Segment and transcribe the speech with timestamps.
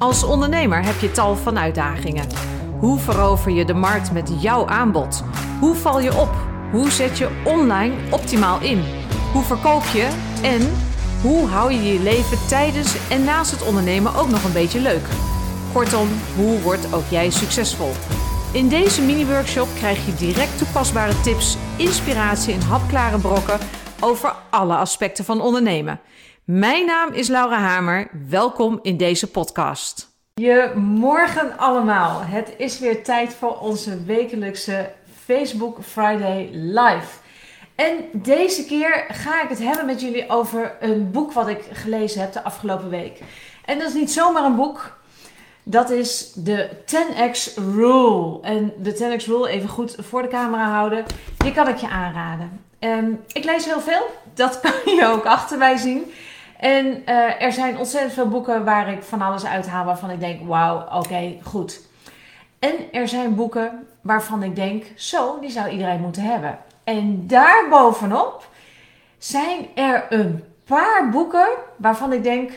[0.00, 2.26] Als ondernemer heb je tal van uitdagingen.
[2.78, 5.24] Hoe verover je de markt met jouw aanbod?
[5.60, 6.34] Hoe val je op?
[6.70, 8.84] Hoe zet je online optimaal in?
[9.32, 10.08] Hoe verkoop je?
[10.42, 10.72] En
[11.22, 15.06] hoe hou je je leven tijdens en naast het ondernemen ook nog een beetje leuk?
[15.72, 17.92] Kortom, hoe wordt ook jij succesvol?
[18.52, 23.58] In deze mini-workshop krijg je direct toepasbare tips, inspiratie en hapklare brokken
[24.00, 26.00] over alle aspecten van ondernemen.
[26.52, 28.08] Mijn naam is Laura Hamer.
[28.28, 30.08] Welkom in deze podcast.
[30.34, 32.20] Je morgen allemaal.
[32.22, 34.92] Het is weer tijd voor onze wekelijkse
[35.24, 37.18] Facebook Friday Live.
[37.74, 42.20] En deze keer ga ik het hebben met jullie over een boek wat ik gelezen
[42.20, 43.20] heb de afgelopen week.
[43.64, 44.98] En dat is niet zomaar een boek.
[45.62, 48.38] Dat is de 10x Rule.
[48.42, 51.04] En de 10x Rule, even goed voor de camera houden,
[51.36, 52.64] die kan ik je aanraden.
[52.80, 56.12] Um, ik lees heel veel, dat kan je ook achter mij zien.
[56.60, 60.48] En uh, er zijn ontzettend veel boeken waar ik van alles uithaal waarvan ik denk,
[60.48, 61.80] wauw, oké, goed.
[62.58, 66.58] En er zijn boeken waarvan ik denk, zo, die zou iedereen moeten hebben.
[66.84, 68.48] En daarbovenop
[69.18, 72.50] zijn er een paar boeken waarvan ik denk,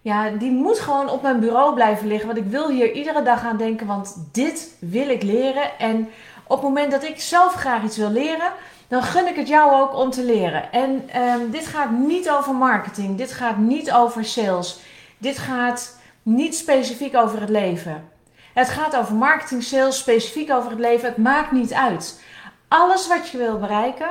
[0.00, 2.26] ja, die moet gewoon op mijn bureau blijven liggen.
[2.26, 5.78] Want ik wil hier iedere dag aan denken, want dit wil ik leren.
[5.78, 6.08] En
[6.46, 8.52] op het moment dat ik zelf graag iets wil leren,
[8.88, 10.72] dan gun ik het jou ook om te leren.
[10.72, 14.80] En um, dit gaat niet over marketing, dit gaat niet over sales,
[15.18, 18.08] dit gaat niet specifiek over het leven.
[18.54, 21.08] Het gaat over marketing, sales, specifiek over het leven.
[21.08, 22.20] Het maakt niet uit.
[22.68, 24.10] Alles wat je wil bereiken,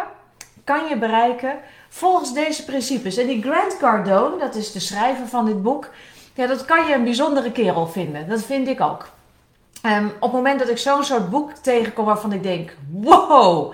[0.64, 3.18] kan je bereiken volgens deze principes.
[3.18, 5.90] En die Grant Cardone, dat is de schrijver van dit boek,
[6.34, 8.30] ja, dat kan je een bijzondere kerel vinden.
[8.30, 9.10] Dat vind ik ook.
[9.84, 13.74] Um, op het moment dat ik zo'n soort boek tegenkom waarvan ik denk: wow,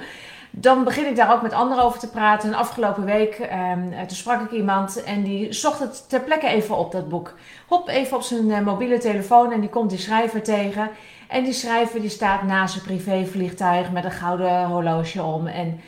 [0.55, 2.49] dan begin ik daar ook met anderen over te praten.
[2.49, 6.77] En afgelopen week um, toen sprak ik iemand en die zocht het ter plekke even
[6.77, 7.33] op, dat boek.
[7.67, 10.89] Hop, even op zijn uh, mobiele telefoon en die komt die schrijver tegen.
[11.27, 15.47] En die schrijver die staat naast zijn privévliegtuig met een gouden horloge om.
[15.47, 15.81] En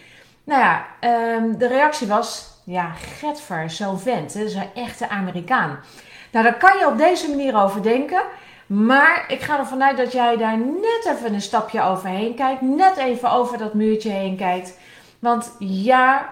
[0.44, 0.86] nou ja,
[1.36, 5.80] um, de reactie was, ja, Getver, zo'n vent, is een echte Amerikaan.
[6.32, 8.22] Nou, daar kan je op deze manier over denken.
[8.66, 12.62] Maar ik ga ervan uit dat jij daar net even een stapje overheen kijkt.
[12.62, 14.78] Net even over dat muurtje heen kijkt.
[15.20, 16.30] Want ja,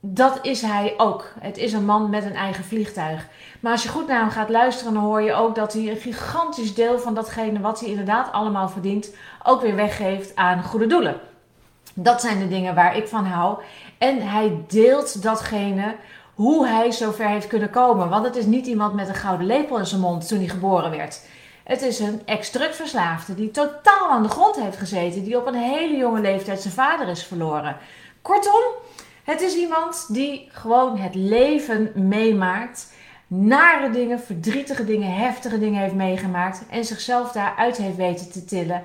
[0.00, 1.32] dat is hij ook.
[1.40, 3.28] Het is een man met een eigen vliegtuig.
[3.60, 5.96] Maar als je goed naar hem gaat luisteren, dan hoor je ook dat hij een
[5.96, 11.20] gigantisch deel van datgene wat hij inderdaad allemaal verdient, ook weer weggeeft aan goede doelen.
[11.94, 13.58] Dat zijn de dingen waar ik van hou.
[13.98, 15.94] En hij deelt datgene
[16.34, 18.08] hoe hij zover heeft kunnen komen.
[18.08, 20.90] Want het is niet iemand met een gouden lepel in zijn mond toen hij geboren
[20.90, 21.20] werd.
[21.66, 25.96] Het is een ex-drugverslaafde die totaal aan de grond heeft gezeten, die op een hele
[25.96, 27.76] jonge leeftijd zijn vader is verloren.
[28.22, 28.62] Kortom,
[29.24, 32.92] het is iemand die gewoon het leven meemaakt,
[33.26, 38.82] nare dingen, verdrietige dingen, heftige dingen heeft meegemaakt en zichzelf daaruit heeft weten te tillen.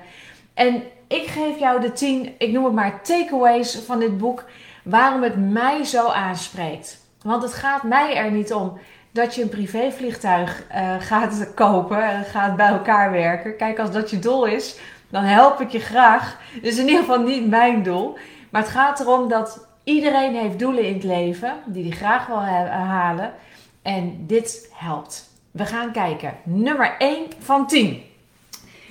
[0.53, 4.43] En ik geef jou de tien, ik noem het maar takeaways van dit boek,
[4.83, 6.99] waarom het mij zo aanspreekt.
[7.23, 8.79] Want het gaat mij er niet om
[9.11, 13.57] dat je een privévliegtuig uh, gaat kopen en gaat bij elkaar werken.
[13.57, 14.75] Kijk, als dat je doel is,
[15.09, 16.38] dan help ik je graag.
[16.61, 18.17] Is in ieder geval niet mijn doel.
[18.49, 22.41] Maar het gaat erom dat iedereen heeft doelen in het leven die hij graag wil
[22.69, 23.33] halen.
[23.81, 25.29] En dit helpt.
[25.51, 26.38] We gaan kijken.
[26.43, 28.03] Nummer 1 van 10.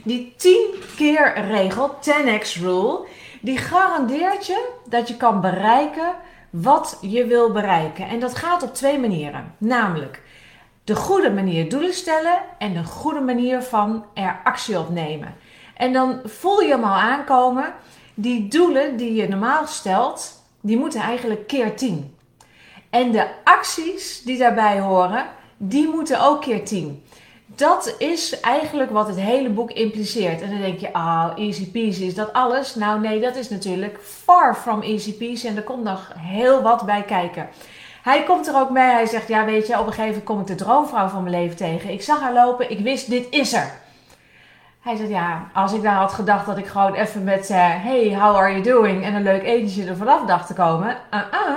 [0.04, 3.06] Die 10 keer regel, 10x rule,
[3.40, 6.14] die garandeert je dat je kan bereiken
[6.50, 8.08] wat je wil bereiken.
[8.08, 9.54] En dat gaat op twee manieren.
[9.58, 10.22] Namelijk
[10.84, 15.34] de goede manier doelen stellen en de goede manier van er actie op nemen.
[15.74, 17.74] En dan voel je hem al aankomen.
[18.14, 22.16] Die doelen die je normaal stelt, die moeten eigenlijk keer 10.
[22.90, 27.02] En de acties die daarbij horen, die moeten ook keer 10
[27.60, 30.42] dat is eigenlijk wat het hele boek impliceert.
[30.42, 32.74] En dan denk je, ah, oh, easy peasy, is dat alles?
[32.74, 36.86] Nou nee, dat is natuurlijk far from easy peasy en er komt nog heel wat
[36.86, 37.48] bij kijken.
[38.02, 40.40] Hij komt er ook mee, hij zegt, ja weet je, op een gegeven moment kom
[40.40, 41.90] ik de droomvrouw van mijn leven tegen.
[41.90, 43.70] Ik zag haar lopen, ik wist, dit is er.
[44.80, 48.16] Hij zegt, ja, als ik daar had gedacht dat ik gewoon even met, uh, hey,
[48.20, 49.04] how are you doing?
[49.04, 50.88] En een leuk etentje er vanaf dacht te komen.
[50.88, 51.56] Uh -uh.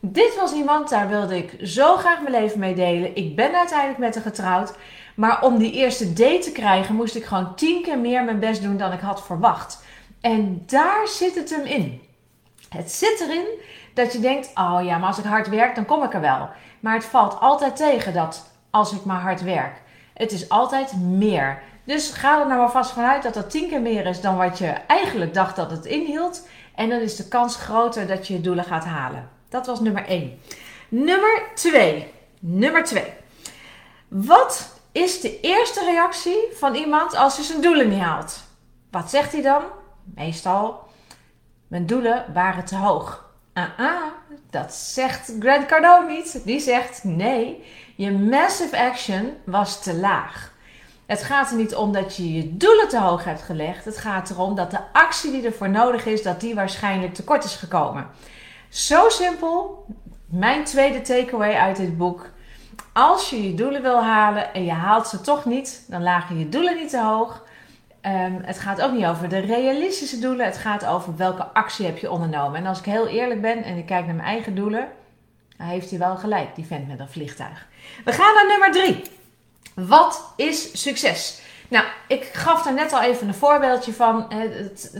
[0.00, 3.16] Dit was iemand, daar wilde ik zo graag mijn leven mee delen.
[3.16, 4.74] Ik ben uiteindelijk met haar getrouwd.
[5.18, 8.62] Maar om die eerste date te krijgen, moest ik gewoon tien keer meer mijn best
[8.62, 9.82] doen dan ik had verwacht.
[10.20, 12.00] En daar zit het hem in.
[12.68, 13.46] Het zit erin
[13.94, 16.48] dat je denkt: oh ja, maar als ik hard werk, dan kom ik er wel.
[16.80, 19.82] Maar het valt altijd tegen dat als ik maar hard werk.
[20.14, 21.62] Het is altijd meer.
[21.84, 24.58] Dus ga er nou maar vast vanuit dat dat tien keer meer is dan wat
[24.58, 26.48] je eigenlijk dacht dat het inhield.
[26.74, 29.28] En dan is de kans groter dat je je doelen gaat halen.
[29.48, 30.40] Dat was nummer 1.
[30.88, 32.12] Nummer 2.
[32.38, 33.04] Nummer 2.
[34.08, 38.40] Wat is de eerste reactie van iemand als hij zijn doelen niet haalt?
[38.90, 39.62] Wat zegt hij dan?
[40.14, 40.88] Meestal,
[41.68, 43.26] mijn doelen waren te hoog.
[43.52, 44.02] Ah, ah,
[44.50, 46.40] dat zegt Grant Cardone niet.
[46.44, 47.64] Die zegt nee,
[47.96, 50.52] je massive action was te laag.
[51.06, 53.84] Het gaat er niet om dat je je doelen te hoog hebt gelegd.
[53.84, 57.54] Het gaat erom dat de actie die ervoor nodig is, dat die waarschijnlijk tekort is
[57.54, 58.06] gekomen.
[58.68, 59.86] Zo simpel.
[60.26, 62.30] Mijn tweede takeaway uit dit boek.
[62.92, 66.48] Als je je doelen wil halen en je haalt ze toch niet, dan lagen je
[66.48, 67.44] doelen niet te hoog.
[68.00, 70.46] Ehm, het gaat ook niet over de realistische doelen.
[70.46, 72.60] Het gaat over welke actie heb je ondernomen.
[72.60, 74.88] En als ik heel eerlijk ben en ik kijk naar mijn eigen doelen,
[75.56, 77.66] dan heeft hij wel gelijk, die vent met een vliegtuig.
[78.04, 79.02] We gaan naar nummer drie.
[79.74, 81.40] Wat is succes?
[81.68, 84.32] Nou, ik gaf daar net al even een voorbeeldje van.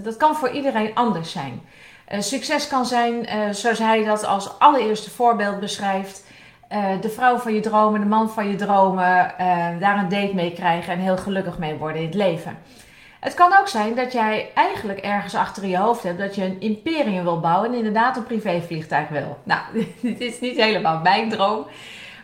[0.02, 1.62] Dat kan voor iedereen anders zijn.
[2.06, 6.24] Eh, succes kan zijn, uh, zoals hij dat als allereerste voorbeeld beschrijft.
[6.72, 9.34] Uh, de vrouw van je dromen, de man van je dromen,
[9.80, 12.58] daar een date mee krijgen en heel gelukkig mee worden in het leven.
[13.20, 16.60] Het kan ook zijn dat jij eigenlijk ergens achter je hoofd hebt dat je een
[16.60, 19.38] imperium wil bouwen en inderdaad een privévliegtuig wil.
[19.42, 19.60] Nou,
[20.00, 21.66] dit is niet helemaal mijn droom.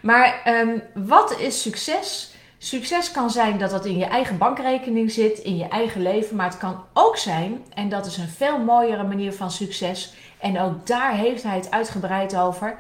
[0.02, 2.34] Maar um, wat is succes?
[2.58, 6.46] Succes kan zijn dat dat in je eigen bankrekening zit, in je eigen leven, maar
[6.46, 10.86] het kan ook zijn, en dat is een veel mooiere manier van succes, en ook
[10.86, 12.78] daar heeft hij het uitgebreid over.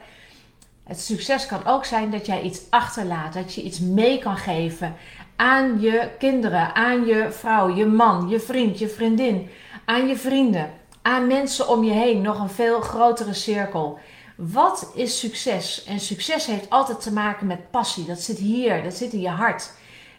[0.84, 4.96] Het succes kan ook zijn dat jij iets achterlaat, dat je iets mee kan geven
[5.36, 9.50] aan je kinderen, aan je vrouw, je man, je vriend, je vriendin,
[9.84, 10.70] aan je vrienden,
[11.02, 13.98] aan mensen om je heen, nog een veel grotere cirkel.
[14.36, 15.84] Wat is succes?
[15.84, 18.04] En succes heeft altijd te maken met passie.
[18.04, 19.72] Dat zit hier, dat zit in je hart.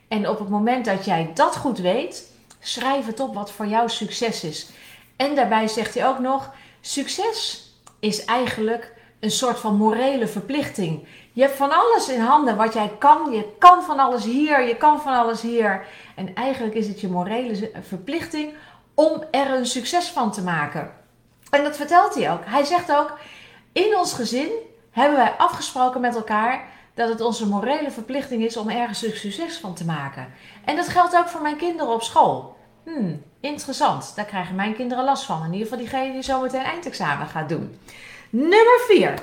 [0.07, 3.89] En op het moment dat jij dat goed weet, schrijf het op wat voor jou
[3.89, 4.69] succes is.
[5.15, 7.69] En daarbij zegt hij ook nog: succes
[7.99, 11.07] is eigenlijk een soort van morele verplichting.
[11.33, 13.31] Je hebt van alles in handen wat jij kan.
[13.31, 15.85] Je kan van alles hier, je kan van alles hier.
[16.15, 18.53] En eigenlijk is het je morele verplichting
[18.93, 20.91] om er een succes van te maken.
[21.49, 22.41] En dat vertelt hij ook.
[22.45, 23.17] Hij zegt ook:
[23.71, 24.49] in ons gezin
[24.91, 29.57] hebben wij afgesproken met elkaar dat het onze morele verplichting is om ergens een succes
[29.57, 30.27] van te maken.
[30.65, 32.55] En dat geldt ook voor mijn kinderen op school.
[32.83, 34.15] Hmm, interessant.
[34.15, 35.43] Daar krijgen mijn kinderen last van.
[35.45, 37.79] In ieder geval diegene die zometeen eindexamen gaat doen.
[38.37, 39.13] Nummer 4.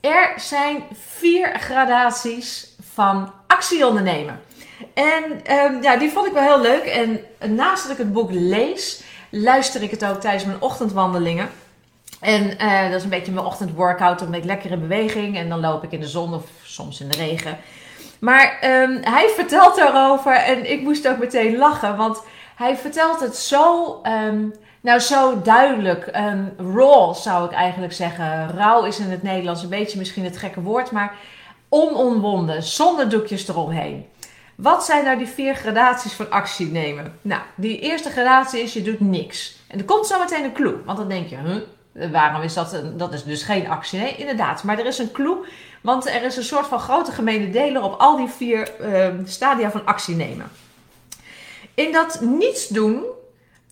[0.00, 4.40] Er zijn vier gradaties van actie ondernemen.
[4.94, 5.24] En
[5.56, 6.84] um, ja, die vond ik wel heel leuk.
[6.84, 7.20] En
[7.54, 11.48] naast dat ik het boek lees, luister ik het ook tijdens mijn ochtendwandelingen.
[12.20, 14.18] En uh, dat is een beetje mijn ochtendworkout.
[14.18, 15.36] Dan ben ik lekker in beweging.
[15.36, 17.58] En dan loop ik in de zon of soms in de regen.
[18.20, 20.34] Maar um, hij vertelt erover.
[20.34, 21.96] En ik moest ook meteen lachen.
[21.96, 22.22] Want
[22.56, 26.10] hij vertelt het zo, um, nou zo duidelijk.
[26.16, 28.48] Um, raw zou ik eigenlijk zeggen.
[28.48, 30.90] Rauw is in het Nederlands een beetje misschien het gekke woord.
[30.90, 31.14] Maar
[31.68, 32.62] onomwonden.
[32.62, 34.06] Zonder doekjes eromheen.
[34.54, 37.18] Wat zijn nou die vier gradaties van actie nemen?
[37.22, 39.56] Nou, die eerste gradatie is je doet niks.
[39.68, 40.76] En er komt zo meteen een clue.
[40.84, 41.62] Want dan denk je, huh,
[41.92, 42.82] Waarom is dat?
[42.96, 43.98] Dat is dus geen actie.
[43.98, 44.62] Nee, inderdaad.
[44.62, 45.36] Maar er is een clue.
[45.80, 49.70] Want er is een soort van grote gemene deler op al die vier uh, stadia
[49.70, 50.50] van actie nemen.
[51.74, 53.04] In dat niets doen,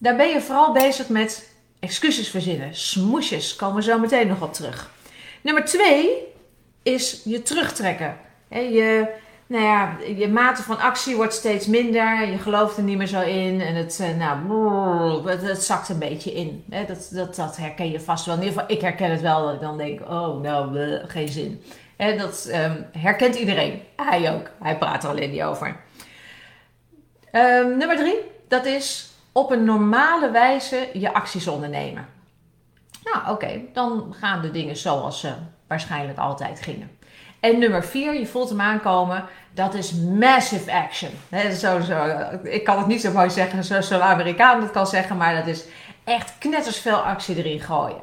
[0.00, 1.50] daar ben je vooral bezig met
[1.80, 2.74] excuses verzinnen.
[2.74, 4.90] Smoesjes, komen we zo meteen nog op terug.
[5.40, 6.16] Nummer twee
[6.82, 8.16] is je terugtrekken.
[8.48, 12.28] je nou ja, je mate van actie wordt steeds minder.
[12.28, 13.60] Je gelooft er niet meer zo in.
[13.60, 16.64] En het, eh, nou, het, zakt een beetje in.
[16.66, 18.34] Dat, dat, dat herken je vast wel.
[18.34, 19.44] In ieder geval, ik herken het wel.
[19.44, 21.62] Dat ik dan denk, oh, nou, geen zin.
[21.96, 23.82] Dat um, herkent iedereen.
[23.96, 24.50] Hij ook.
[24.62, 25.76] Hij praat er alleen niet over.
[27.32, 28.16] Um, nummer drie,
[28.48, 32.06] dat is op een normale wijze je acties ondernemen.
[33.04, 35.32] Nou, oké, dan gaan de dingen zoals ze
[35.66, 36.98] waarschijnlijk altijd gingen.
[37.40, 41.10] En nummer vier, je voelt hem aankomen, dat is massive action.
[41.52, 42.06] zo, zo,
[42.42, 45.46] ik kan het niet zo mooi zeggen zoals zo'n Amerikaan dat kan zeggen, maar dat
[45.46, 45.64] is
[46.04, 48.00] echt knetters veel actie erin gooien.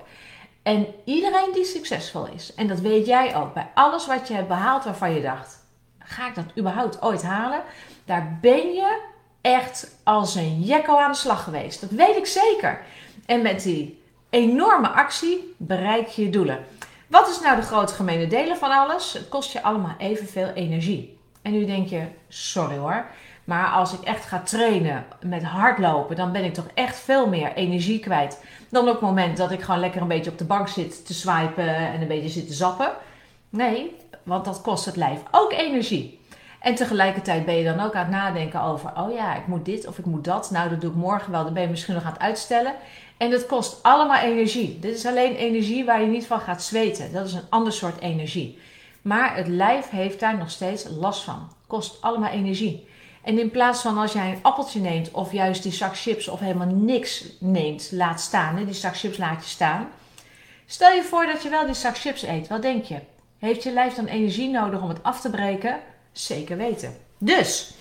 [0.63, 4.47] En iedereen die succesvol is, en dat weet jij ook, bij alles wat je hebt
[4.47, 5.65] behaald waarvan je dacht,
[5.99, 7.61] ga ik dat überhaupt ooit halen?
[8.05, 9.01] Daar ben je
[9.47, 11.81] echt als een jekko aan de slag geweest.
[11.81, 12.81] Dat weet ik zeker.
[13.25, 16.65] En met die enorme actie bereik je je doelen.
[17.07, 19.13] Wat is nou de grote gemene delen van alles?
[19.13, 21.17] Het kost je allemaal evenveel energie.
[21.41, 23.05] En nu denk je, sorry hoor,
[23.43, 27.53] maar als ik echt ga trainen met hardlopen, dan ben ik toch echt veel meer
[27.53, 30.67] energie kwijt dan op het moment dat ik gewoon lekker een beetje op de bank
[30.67, 32.91] zit te swipen en een beetje zit te zappen.
[33.49, 36.19] Nee, want dat kost het lijf ook energie.
[36.59, 39.87] En tegelijkertijd ben je dan ook aan het nadenken over, oh ja, ik moet dit
[39.87, 40.51] of ik moet dat.
[40.51, 41.43] Nou, dat doe ik morgen wel.
[41.43, 42.73] Dan ben je misschien nog aan het uitstellen.
[43.17, 44.79] En dat kost allemaal energie.
[44.79, 47.13] Dit is alleen energie waar je niet van gaat zweten.
[47.13, 48.59] Dat is een ander soort energie.
[49.01, 51.51] Maar het lijf heeft daar nog steeds last van.
[51.67, 52.87] Kost allemaal energie.
[53.23, 56.39] En in plaats van als jij een appeltje neemt of juist die zak chips of
[56.39, 59.87] helemaal niks neemt, laat staan, hè, die zak chips laat je staan.
[60.65, 62.47] Stel je voor dat je wel die zak chips eet.
[62.47, 62.99] Wat denk je?
[63.39, 65.79] Heeft je lijf dan energie nodig om het af te breken?
[66.17, 66.97] Zeker weten.
[67.17, 67.73] Dus,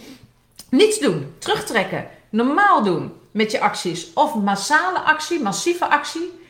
[0.70, 6.40] niets doen, terugtrekken, normaal doen met je acties of massale actie, massieve actie.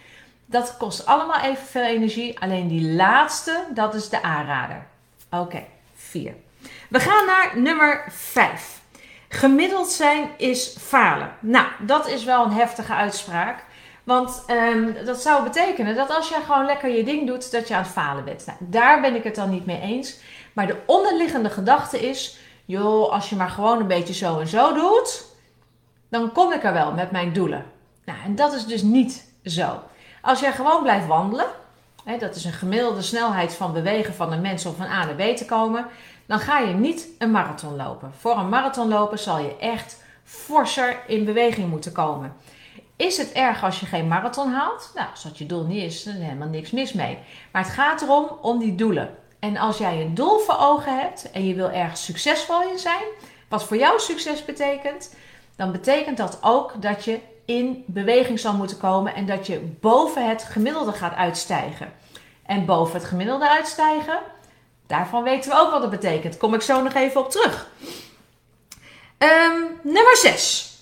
[0.46, 2.40] Dat kost allemaal evenveel energie.
[2.40, 4.86] Alleen die laatste, dat is de aanrader.
[5.30, 5.64] Oké,
[5.94, 6.34] vier.
[6.88, 8.80] We gaan naar nummer 5.
[9.28, 11.32] Gemiddeld zijn is falen.
[11.40, 13.64] Nou, dat is wel een heftige uitspraak.
[14.04, 17.74] Want um, dat zou betekenen dat als jij gewoon lekker je ding doet, dat je
[17.74, 18.46] aan het falen bent.
[18.46, 20.18] Nou, daar ben ik het dan niet mee eens.
[20.56, 24.74] Maar de onderliggende gedachte is: joh, als je maar gewoon een beetje zo en zo
[24.74, 25.24] doet,
[26.08, 27.64] dan kom ik er wel met mijn doelen.
[28.04, 29.82] Nou, en dat is dus niet zo.
[30.22, 31.46] Als jij gewoon blijft wandelen,
[32.04, 35.14] hè, dat is een gemiddelde snelheid van bewegen van een mens om van A naar
[35.14, 35.86] B te komen,
[36.26, 38.12] dan ga je niet een marathon lopen.
[38.18, 42.34] Voor een marathon lopen zal je echt forser in beweging moeten komen.
[42.96, 44.90] Is het erg als je geen marathon haalt?
[44.94, 47.18] Nou, als dat je doel niet is, dan is helemaal niks mis mee.
[47.52, 49.14] Maar het gaat erom om die doelen.
[49.38, 53.04] En als jij een doel voor ogen hebt en je wil ergens succesvol in zijn,
[53.48, 55.14] wat voor jou succes betekent,
[55.56, 60.28] dan betekent dat ook dat je in beweging zal moeten komen en dat je boven
[60.28, 61.92] het gemiddelde gaat uitstijgen.
[62.46, 64.18] En boven het gemiddelde uitstijgen,
[64.86, 66.36] daarvan weten we ook wat dat betekent.
[66.36, 67.68] Kom ik zo nog even op terug.
[69.18, 70.74] Um, nummer 6.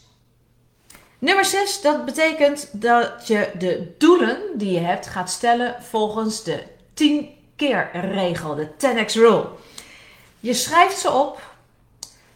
[1.18, 6.62] Nummer 6, dat betekent dat je de doelen die je hebt gaat stellen volgens de
[6.94, 9.46] 10 keer regel, de 10x rule.
[10.40, 11.40] Je schrijft ze op,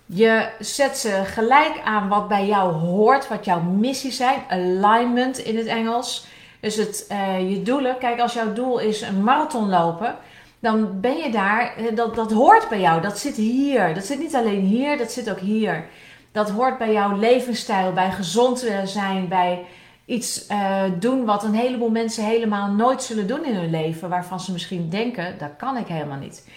[0.06, 5.56] je zet ze gelijk aan wat bij jou hoort, wat jouw missies zijn, alignment in
[5.56, 6.26] het Engels.
[6.60, 10.16] Dus het, uh, je doelen, kijk als jouw doel is een marathon lopen,
[10.58, 13.94] dan ben je daar, eh, dat, dat hoort bij jou, dat zit hier.
[13.94, 15.84] Dat zit niet alleen hier, dat zit ook hier.
[16.32, 19.64] Dat hoort bij jouw levensstijl, bij gezond zijn, bij
[20.08, 24.40] iets uh, doen wat een heleboel mensen helemaal nooit zullen doen in hun leven, waarvan
[24.40, 26.48] ze misschien denken, dat kan ik helemaal niet.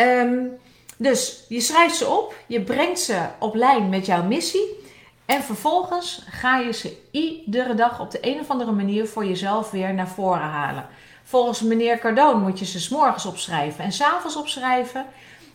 [0.00, 0.50] Um,
[0.96, 4.84] dus je schrijft ze op, je brengt ze op lijn met jouw missie
[5.26, 9.70] en vervolgens ga je ze iedere dag op de een of andere manier voor jezelf
[9.70, 10.86] weer naar voren halen.
[11.24, 15.06] Volgens meneer Cardone moet je ze s'morgens opschrijven en s'avonds opschrijven.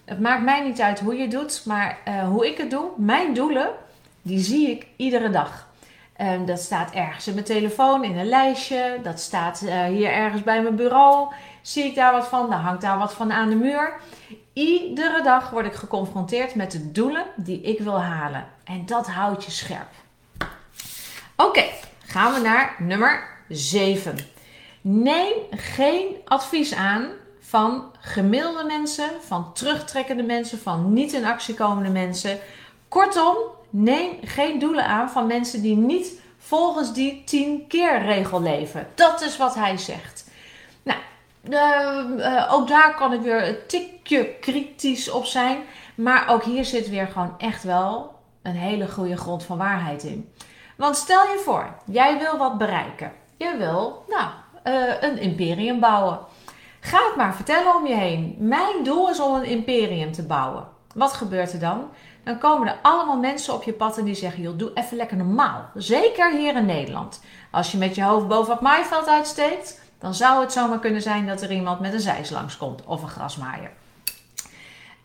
[0.05, 2.86] Het maakt mij niet uit hoe je het doet, maar uh, hoe ik het doe,
[2.98, 3.69] mijn doelen,
[4.21, 5.69] die zie ik iedere dag.
[6.22, 9.00] Um, dat staat ergens in mijn telefoon, in een lijstje.
[9.04, 11.34] Dat staat uh, hier ergens bij mijn bureau.
[11.62, 12.50] Zie ik daar wat van?
[12.50, 13.94] Dan hangt daar wat van aan de muur.
[14.54, 18.46] Iedere dag word ik geconfronteerd met de doelen die ik wil halen.
[18.63, 19.90] En dat houdt je scherp.
[21.36, 21.63] Oké,
[22.06, 24.18] gaan we naar nummer 7.
[24.82, 27.08] Neem geen advies aan
[27.40, 32.40] van gemiddelde mensen, van terugtrekkende mensen, van niet in actie komende mensen.
[32.91, 33.38] Kortom,
[33.69, 38.88] neem geen doelen aan van mensen die niet volgens die 10 keer regel leven.
[38.95, 40.29] Dat is wat hij zegt.
[41.41, 45.57] Nou, uh, ook daar kan ik weer een tikje kritisch op zijn.
[45.95, 50.33] Maar ook hier zit weer gewoon echt wel een hele goede grond van waarheid in.
[50.77, 53.12] Want stel je voor, jij wil wat bereiken.
[53.38, 54.29] Je wil, nou,
[54.63, 56.19] uh, een imperium bouwen.
[56.79, 58.36] Ga het maar vertellen om je heen.
[58.39, 60.67] Mijn doel is om een imperium te bouwen.
[60.95, 61.89] Wat gebeurt er dan?
[62.24, 65.18] Dan komen er allemaal mensen op je pad en die zeggen: joh, doe even lekker
[65.18, 65.70] normaal.
[65.75, 67.22] Zeker hier in Nederland.
[67.51, 71.28] Als je met je hoofd boven het maaiveld uitsteekt, dan zou het zomaar kunnen zijn
[71.28, 73.72] dat er iemand met een zeis langskomt of een grasmaaier.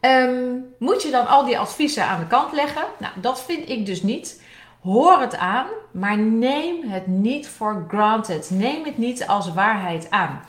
[0.01, 2.85] Um, moet je dan al die adviezen aan de kant leggen?
[2.99, 4.43] Nou, dat vind ik dus niet.
[4.83, 8.51] Hoor het aan, maar neem het niet voor granted.
[8.51, 10.41] Neem het niet als waarheid aan.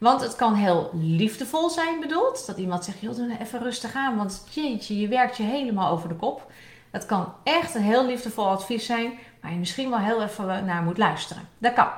[0.00, 2.46] Want het kan heel liefdevol zijn bedoeld.
[2.46, 4.16] Dat iemand zegt, joh, doe nou even rustig aan.
[4.16, 6.50] Want jeetje, je werkt je helemaal over de kop.
[6.90, 9.18] Het kan echt een heel liefdevol advies zijn.
[9.42, 11.48] Waar je misschien wel heel even naar moet luisteren.
[11.58, 11.88] Dat kan.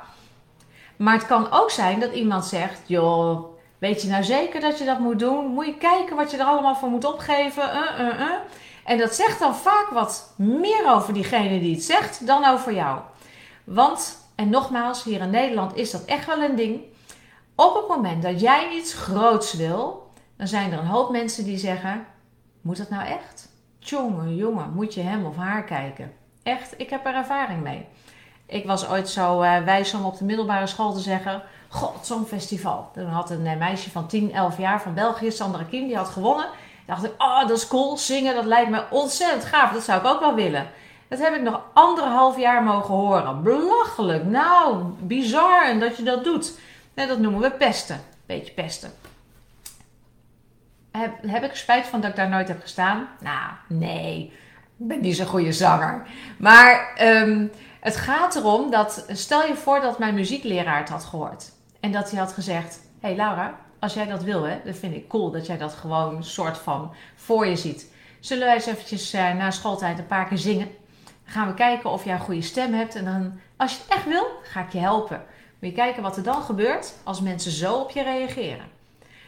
[0.96, 3.44] Maar het kan ook zijn dat iemand zegt: joh,
[3.78, 5.46] weet je nou zeker dat je dat moet doen?
[5.46, 7.62] Moet je kijken wat je er allemaal voor moet opgeven?
[8.00, 8.30] Uh.
[8.84, 13.00] En dat zegt dan vaak wat meer over diegene die het zegt dan over jou.
[13.64, 16.80] Want, en nogmaals, hier in Nederland is dat echt wel een ding.
[17.54, 21.58] Op het moment dat jij iets groots wil, dan zijn er een hoop mensen die
[21.58, 22.06] zeggen:
[22.60, 23.48] Moet dat nou echt?
[23.78, 26.12] Jongen, jongen, moet je hem of haar kijken?
[26.42, 27.86] Echt, ik heb er ervaring mee.
[28.46, 32.26] Ik was ooit zo uh, wijs om op de middelbare school te zeggen: God, zo'n
[32.26, 32.90] festival.
[32.94, 36.08] Toen had een uh, meisje van 10, 11 jaar van België, Sandra Kim, die had
[36.08, 36.46] gewonnen.
[36.86, 37.96] dacht ik: Oh, dat is cool.
[37.96, 39.72] Zingen, dat lijkt me ontzettend gaaf.
[39.72, 40.70] Dat zou ik ook wel willen.
[41.08, 43.42] Dat heb ik nog anderhalf jaar mogen horen.
[43.42, 44.24] Belachelijk.
[44.24, 46.58] Nou, bizar en dat je dat doet.
[46.94, 48.00] Nee, dat noemen we pesten.
[48.26, 48.92] Beetje pesten.
[50.90, 53.08] Heb, heb ik spijt van dat ik daar nooit heb gestaan?
[53.20, 54.32] Nou, nee.
[54.78, 56.06] Ik ben niet zo'n goede zanger.
[56.38, 57.46] Maar ehm,
[57.80, 61.52] het gaat erom dat, stel je voor dat mijn muziekleraar het had gehoord.
[61.80, 64.94] En dat hij had gezegd, hé hey Laura, als jij dat wil, hè, dan vind
[64.94, 67.90] ik cool dat jij dat gewoon een soort van voor je ziet.
[68.20, 70.68] Zullen wij eens eventjes uh, na schooltijd een paar keer zingen?
[71.04, 72.94] Dan gaan we kijken of jij een goede stem hebt.
[72.94, 75.24] En dan, als je het echt wil, ga ik je helpen.
[75.66, 78.70] Je kijken wat er dan gebeurt als mensen zo op je reageren.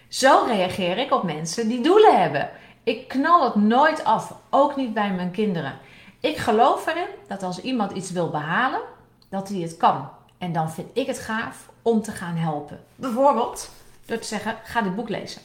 [0.09, 2.50] Zo reageer ik op mensen die doelen hebben.
[2.83, 5.79] Ik knal het nooit af, ook niet bij mijn kinderen.
[6.21, 8.81] Ik geloof erin dat als iemand iets wil behalen,
[9.29, 10.09] dat hij het kan.
[10.38, 12.85] En dan vind ik het gaaf om te gaan helpen.
[12.95, 13.71] Bijvoorbeeld
[14.07, 15.43] door te zeggen: ga dit boek lezen.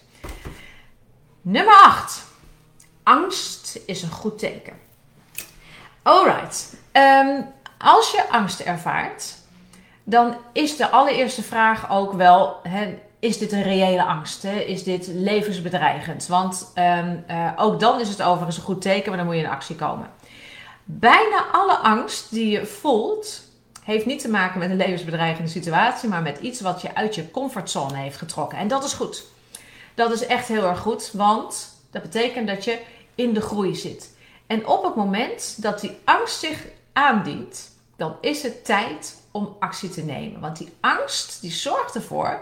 [1.41, 2.25] Nummer 8.
[3.03, 4.73] Angst is een goed teken.
[6.01, 6.75] Alright.
[6.91, 7.45] Um,
[7.77, 9.38] als je angst ervaart,
[10.09, 12.61] dan is de allereerste vraag ook wel:
[13.19, 14.43] is dit een reële angst?
[14.43, 14.59] Hè?
[14.59, 16.27] Is dit levensbedreigend?
[16.27, 19.41] Want um, uh, ook dan is het overigens een goed teken, maar dan moet je
[19.41, 20.09] in actie komen.
[20.83, 23.41] Bijna alle angst die je voelt,
[23.83, 27.31] heeft niet te maken met een levensbedreigende situatie, maar met iets wat je uit je
[27.31, 28.57] comfortzone heeft getrokken.
[28.57, 29.25] En dat is goed.
[29.95, 32.79] Dat is echt heel erg goed, want dat betekent dat je
[33.15, 34.17] in de groei zit.
[34.47, 39.89] En op het moment dat die angst zich aandient, dan is het tijd om actie
[39.89, 40.39] te nemen.
[40.39, 42.39] Want die angst die zorgt ervoor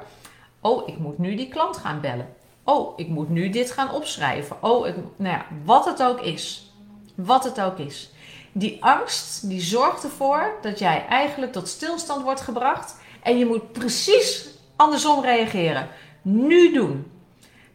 [0.61, 2.35] Oh, ik moet nu die klant gaan bellen.
[2.63, 4.57] Oh, ik moet nu dit gaan opschrijven.
[4.63, 4.81] Oh,
[5.15, 6.71] nou ja, wat het ook is.
[7.15, 8.11] Wat het ook is.
[8.51, 12.95] Die angst die zorgt ervoor dat jij eigenlijk tot stilstand wordt gebracht.
[13.23, 15.87] En je moet precies andersom reageren.
[16.21, 17.11] Nu doen.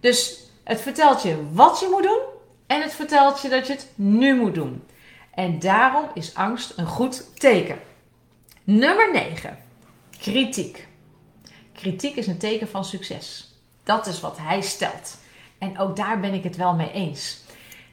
[0.00, 2.20] Dus het vertelt je wat je moet doen.
[2.66, 4.82] En het vertelt je dat je het nu moet doen.
[5.34, 7.78] En daarom is angst een goed teken.
[8.64, 9.58] Nummer 9.
[10.18, 10.88] Kritiek.
[11.72, 13.54] Kritiek is een teken van succes.
[13.84, 15.16] Dat is wat hij stelt.
[15.58, 17.40] En ook daar ben ik het wel mee eens.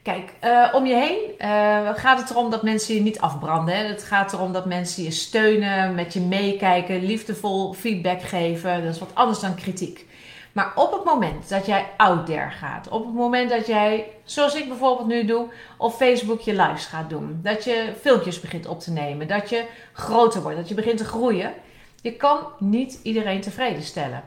[0.02, 3.76] Kijk, uh, om je heen uh, gaat het erom dat mensen je niet afbranden.
[3.76, 3.84] Hè?
[3.84, 8.84] Het gaat erom dat mensen je steunen, met je meekijken, liefdevol feedback geven.
[8.84, 10.06] Dat is wat anders dan kritiek.
[10.52, 14.54] Maar op het moment dat jij out there gaat, op het moment dat jij, zoals
[14.54, 18.80] ik bijvoorbeeld nu doe, op Facebook je lives gaat doen, dat je filmpjes begint op
[18.80, 21.54] te nemen, dat je groter wordt, dat je begint te groeien,
[22.02, 24.22] je kan niet iedereen tevreden stellen.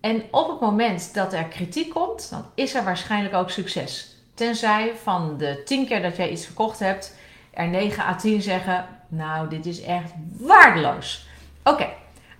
[0.00, 4.16] En op het moment dat er kritiek komt, dan is er waarschijnlijk ook succes.
[4.34, 7.16] Tenzij van de 10 keer dat jij iets verkocht hebt,
[7.50, 11.26] er 9 à 10 zeggen: Nou, dit is echt waardeloos.
[11.64, 11.88] Oké,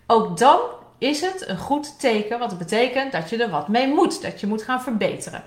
[0.07, 0.61] ook dan
[1.03, 4.47] is het een goed teken, wat betekent dat je er wat mee moet, dat je
[4.47, 5.43] moet gaan verbeteren.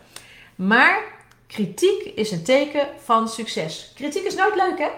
[0.56, 1.04] Maar
[1.48, 3.92] kritiek is een teken van succes.
[3.96, 4.90] Kritiek is nooit leuk, hè?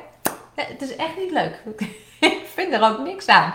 [0.56, 1.64] Het is echt niet leuk.
[2.20, 3.54] ik vind er ook niks aan.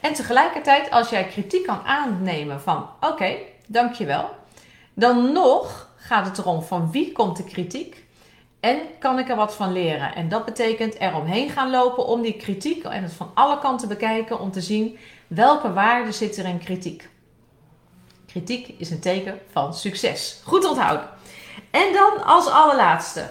[0.00, 4.30] En tegelijkertijd, als jij kritiek kan aannemen van oké, okay, dankjewel.
[4.94, 8.04] Dan nog gaat het erom van wie komt de kritiek
[8.60, 10.14] en kan ik er wat van leren.
[10.14, 13.88] En dat betekent er omheen gaan lopen om die kritiek en het van alle kanten
[13.88, 14.98] bekijken om te zien
[15.30, 17.08] welke waarde zit er in kritiek.
[18.26, 20.40] Kritiek is een teken van succes.
[20.44, 21.08] Goed onthouden.
[21.70, 23.30] En dan als allerlaatste,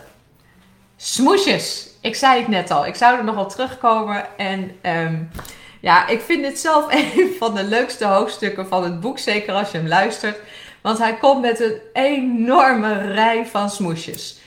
[0.96, 4.38] smoesjes ik zei het net al, ik zou er nog wel terugkomen.
[4.38, 5.32] En um,
[5.80, 9.72] ja, ik vind dit zelf een van de leukste hoofdstukken van het boek, zeker als
[9.72, 10.38] je hem luistert.
[10.82, 14.38] Want hij komt met een enorme rij van smoesjes.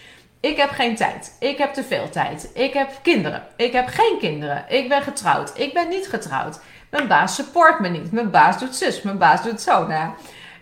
[0.40, 1.36] Ik heb geen tijd.
[1.38, 2.50] Ik heb te veel tijd.
[2.54, 3.46] Ik heb kinderen.
[3.56, 4.64] Ik heb geen kinderen.
[4.68, 5.58] Ik ben getrouwd.
[5.58, 6.60] Ik ben niet getrouwd.
[6.92, 8.12] Mijn baas support me niet.
[8.12, 9.02] Mijn baas doet zus.
[9.02, 9.86] Mijn baas doet zo.
[9.86, 10.10] Nou,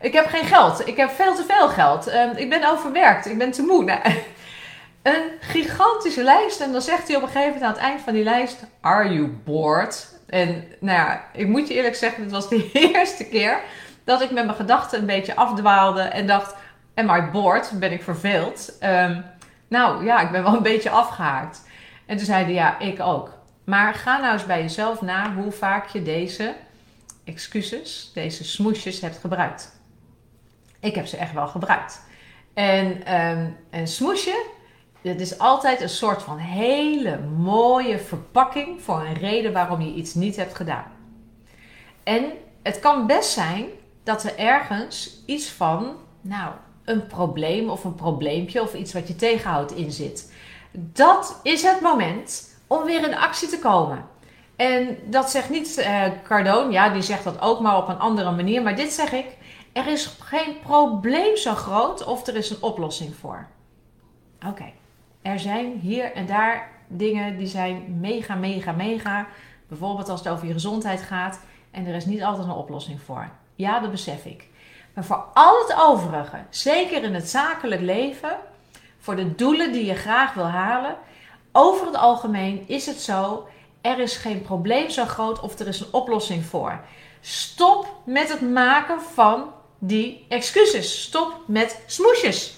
[0.00, 0.86] ik heb geen geld.
[0.86, 2.14] Ik heb veel te veel geld.
[2.14, 3.26] Um, ik ben overwerkt.
[3.26, 3.84] Ik ben te moe.
[3.84, 4.00] Nou,
[5.02, 6.60] een gigantische lijst.
[6.60, 9.12] En dan zegt hij op een gegeven moment aan het eind van die lijst: Are
[9.12, 10.20] you bored?
[10.26, 13.60] En nou ja, ik moet je eerlijk zeggen, dit was de eerste keer
[14.04, 16.54] dat ik met mijn gedachten een beetje afdwaalde en dacht:
[16.94, 17.72] Am I bored?
[17.74, 18.72] Ben ik verveeld?
[18.82, 19.24] Um,
[19.68, 21.62] nou ja, ik ben wel een beetje afgehaakt.
[22.06, 23.38] En toen zei hij: Ja, ik ook.
[23.64, 26.54] Maar ga nou eens bij jezelf na hoe vaak je deze
[27.24, 29.80] excuses, deze smoesjes hebt gebruikt.
[30.80, 32.02] Ik heb ze echt wel gebruikt.
[32.54, 34.46] En um, een smoesje
[35.02, 40.14] het is altijd een soort van hele mooie verpakking voor een reden waarom je iets
[40.14, 40.92] niet hebt gedaan.
[42.02, 42.24] En
[42.62, 43.66] het kan best zijn
[44.02, 46.52] dat er ergens iets van, nou,
[46.84, 50.32] een probleem of een probleempje of iets wat je tegenhoudt in zit.
[50.72, 54.04] Dat is het moment om weer in actie te komen.
[54.56, 55.88] En dat zegt niet
[56.22, 58.62] Cardone, ja, die zegt dat ook maar op een andere manier.
[58.62, 59.26] Maar dit zeg ik:
[59.72, 63.46] er is geen probleem zo groot of er is een oplossing voor.
[64.46, 64.72] Oké
[65.22, 69.26] er zijn hier en daar dingen die zijn mega, mega, mega.
[69.68, 73.28] Bijvoorbeeld als het over je gezondheid gaat en er is niet altijd een oplossing voor.
[73.54, 74.48] Ja, dat besef ik.
[74.94, 78.36] Maar voor al het overige, zeker in het zakelijk leven,
[78.98, 80.96] voor de doelen die je graag wil halen,
[81.52, 83.46] over het algemeen is het zo:
[83.80, 86.80] er is geen probleem zo groot of er is een oplossing voor.
[87.20, 91.02] Stop met het maken van die excuses.
[91.02, 92.54] Stop met smoesjes.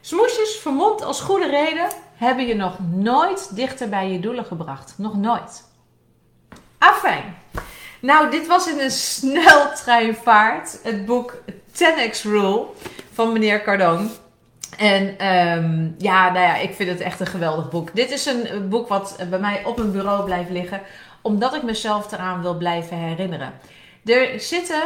[0.00, 4.94] Smoesjes, vermomd als goede reden, hebben je nog nooit dichter bij je doelen gebracht.
[4.96, 5.64] Nog nooit.
[6.78, 7.36] Afijn.
[8.00, 11.34] Nou, dit was in een sneltreinvaart het boek
[11.72, 12.66] 10x Rule
[13.12, 14.08] van meneer Cardone.
[14.76, 17.94] En um, ja, nou ja, ik vind het echt een geweldig boek.
[17.94, 20.80] Dit is een boek wat bij mij op mijn bureau blijft liggen,
[21.20, 23.52] omdat ik mezelf eraan wil blijven herinneren.
[24.04, 24.82] Er zitten,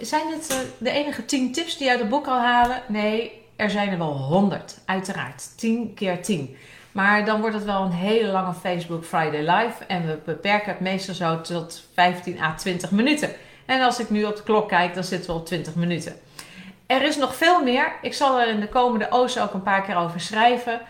[0.00, 2.82] zijn dit eh, de enige 10 tips die je uit het boek al halen?
[2.88, 5.58] Nee, er zijn er wel 100, uiteraard.
[5.58, 6.56] 10 keer 10.
[6.92, 9.84] Maar dan wordt het wel een hele lange Facebook Friday Live.
[9.86, 13.30] En we beperken het meestal zo tot 15 à 20 minuten.
[13.66, 16.16] En als ik nu op de klok kijk, dan zitten we op 20 minuten.
[16.86, 17.92] Er is nog veel meer.
[18.02, 20.80] Ik zal er in de komende O's ook een paar keer over schrijven.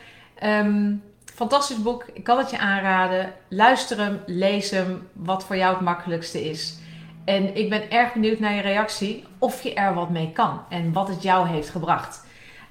[0.44, 1.02] Um,
[1.34, 2.04] fantastisch boek.
[2.12, 3.32] Ik kan het je aanraden.
[3.48, 5.08] Luister hem, lees hem.
[5.12, 6.78] Wat voor jou het makkelijkste is.
[7.24, 9.24] En ik ben erg benieuwd naar je reactie.
[9.38, 10.62] Of je er wat mee kan.
[10.68, 12.24] En wat het jou heeft gebracht.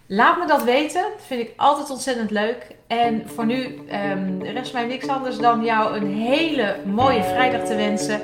[0.08, 1.02] Laat me dat weten.
[1.02, 2.76] Dat vind ik altijd ontzettend leuk.
[2.88, 3.80] En voor nu
[4.12, 8.22] um, rest mij niks anders dan jou een hele mooie vrijdag te wensen.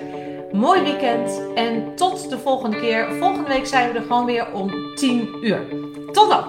[0.53, 3.13] Mooi weekend en tot de volgende keer.
[3.19, 5.59] Volgende week zijn we er gewoon weer om 10 uur.
[6.11, 6.43] Tot dan!